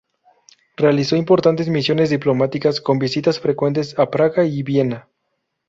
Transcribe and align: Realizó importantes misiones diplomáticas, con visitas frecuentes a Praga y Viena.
Realizó 0.77 1.15
importantes 1.15 1.69
misiones 1.69 2.09
diplomáticas, 2.09 2.81
con 2.81 2.97
visitas 2.97 3.39
frecuentes 3.39 3.93
a 3.99 4.09
Praga 4.09 4.43
y 4.43 4.63
Viena. 4.63 5.07